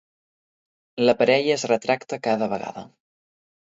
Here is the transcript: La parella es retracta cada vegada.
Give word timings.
La 1.05 1.15
parella 1.21 1.53
es 1.59 1.69
retracta 1.75 2.23
cada 2.31 2.53
vegada. 2.59 2.89